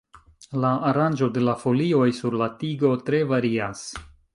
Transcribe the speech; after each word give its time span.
La 0.63 0.71
aranĝo 0.91 1.29
de 1.37 1.45
la 1.49 1.55
folioj 1.65 2.09
sur 2.23 2.41
la 2.43 2.51
tigo 2.65 2.95
tre 3.11 3.25
varias. 3.35 3.91